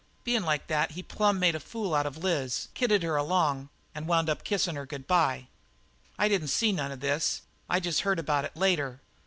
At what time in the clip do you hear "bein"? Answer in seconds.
0.23-0.41